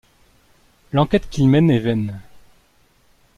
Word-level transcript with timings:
L'enquête 0.93 1.29
qu'il 1.29 1.47
mène 1.47 1.69
est 1.69 1.77
vaine. 1.77 2.21